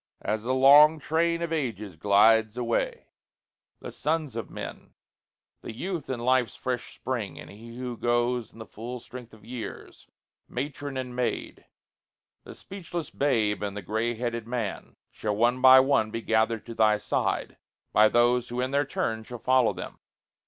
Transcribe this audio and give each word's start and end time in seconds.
As 0.23 0.41
the 0.41 0.53
long 0.55 0.97
train 0.97 1.43
Of 1.43 1.53
ages 1.53 1.95
glides 1.95 2.57
away, 2.57 3.05
the 3.81 3.91
sons 3.91 4.35
of 4.35 4.49
men, 4.49 4.95
The 5.61 5.73
youth 5.75 6.09
in 6.09 6.19
life's 6.19 6.55
fresh 6.55 6.95
spring 6.95 7.39
and 7.39 7.51
he 7.51 7.75
who 7.77 7.95
goes 7.97 8.51
In 8.51 8.57
the 8.57 8.65
full 8.65 8.99
strength 8.99 9.31
of 9.31 9.45
years, 9.45 10.07
matron 10.47 10.97
and 10.97 11.15
maid, 11.15 11.67
The 12.45 12.55
speechless 12.55 13.11
babe 13.11 13.61
and 13.61 13.77
the 13.77 13.83
gray 13.83 14.15
headed 14.15 14.47
man 14.47 14.95
Shall 15.11 15.35
one 15.35 15.61
by 15.61 15.79
one 15.79 16.09
be 16.09 16.23
gathered 16.23 16.65
to 16.65 16.73
thy 16.73 16.97
side, 16.97 17.57
By 17.93 18.09
those 18.09 18.49
who 18.49 18.59
in 18.59 18.71
their 18.71 18.85
turn 18.85 19.23
shall 19.23 19.37
follow 19.37 19.71
them. 19.71 19.99